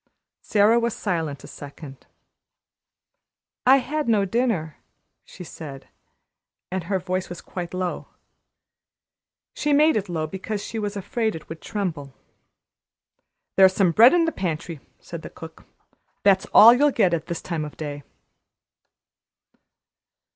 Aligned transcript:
Sara 0.41 0.79
was 0.79 0.95
silent 0.95 1.43
a 1.43 1.47
second. 1.47 2.07
"I 3.67 3.77
had 3.77 4.09
no 4.09 4.25
dinner," 4.25 4.77
she 5.23 5.43
said, 5.43 5.89
and 6.71 6.85
her 6.85 6.97
voice 6.97 7.29
was 7.29 7.39
quite 7.39 7.71
low. 7.71 8.07
She 9.53 9.73
made 9.73 9.95
it 9.95 10.09
low, 10.09 10.25
because 10.25 10.59
she 10.65 10.79
was 10.79 10.95
afraid 10.97 11.35
it 11.35 11.47
would 11.49 11.61
tremble. 11.61 12.15
"There's 13.57 13.75
some 13.75 13.91
bread 13.91 14.15
in 14.15 14.25
the 14.25 14.31
pantry," 14.31 14.79
said 14.99 15.21
the 15.21 15.29
cook. 15.29 15.65
"That's 16.23 16.47
all 16.47 16.73
you'll 16.73 16.89
get 16.89 17.13
at 17.13 17.27
this 17.27 17.43
time 17.43 17.63
of 17.63 17.77
day." 17.77 18.01